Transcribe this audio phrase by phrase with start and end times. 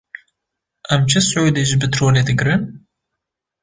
[0.93, 2.61] Em çi sûdê ji petrolê digirin?